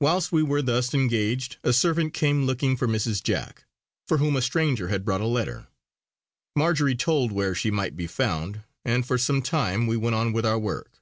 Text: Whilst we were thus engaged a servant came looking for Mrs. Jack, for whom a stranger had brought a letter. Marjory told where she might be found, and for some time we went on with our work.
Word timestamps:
Whilst 0.00 0.32
we 0.32 0.42
were 0.42 0.62
thus 0.62 0.94
engaged 0.94 1.58
a 1.62 1.72
servant 1.72 2.12
came 2.12 2.44
looking 2.44 2.76
for 2.76 2.88
Mrs. 2.88 3.22
Jack, 3.22 3.66
for 4.08 4.18
whom 4.18 4.34
a 4.34 4.42
stranger 4.42 4.88
had 4.88 5.04
brought 5.04 5.20
a 5.20 5.26
letter. 5.28 5.68
Marjory 6.56 6.96
told 6.96 7.30
where 7.30 7.54
she 7.54 7.70
might 7.70 7.96
be 7.96 8.08
found, 8.08 8.64
and 8.84 9.06
for 9.06 9.16
some 9.16 9.42
time 9.42 9.86
we 9.86 9.96
went 9.96 10.16
on 10.16 10.32
with 10.32 10.44
our 10.44 10.58
work. 10.58 11.00